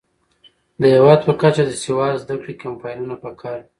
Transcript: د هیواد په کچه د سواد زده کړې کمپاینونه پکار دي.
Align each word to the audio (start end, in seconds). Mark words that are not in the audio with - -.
د 0.79 0.83
هیواد 0.95 1.19
په 1.27 1.33
کچه 1.41 1.63
د 1.67 1.71
سواد 1.83 2.15
زده 2.23 2.35
کړې 2.41 2.53
کمپاینونه 2.63 3.15
پکار 3.23 3.57
دي. 3.63 3.67